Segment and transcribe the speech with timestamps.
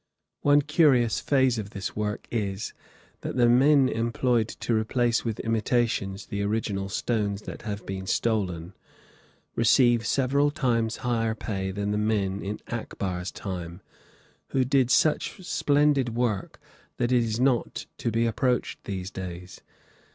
[0.41, 2.73] One curious phase of this work is,
[3.21, 8.73] that the men employed to replace with imitations the original stones that have been stolen
[9.55, 13.81] receive several times higher pay than the men in Akbar's time,
[14.47, 16.59] who did such splendid work
[16.97, 19.61] that it is not to be approached, these days.